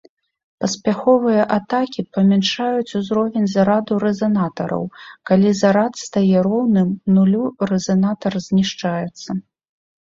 [0.63, 4.83] Паспяховыя атакі памяншаюць узровень зараду рэзанатараў,
[5.33, 6.89] калі зарад стае роўным
[7.19, 9.29] нулю рэзанатар знішчаецца.